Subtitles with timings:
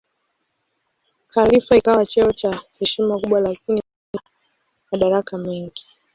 [1.27, 3.81] Khalifa ikawa cheo cha heshima kubwa lakini
[4.11, 4.23] bila
[4.91, 5.85] madaraka mengi.